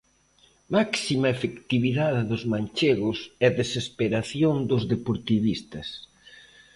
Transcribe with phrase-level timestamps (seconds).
[0.75, 5.87] Máxima efectividade dos manchegos e desesperación dos deportivistas.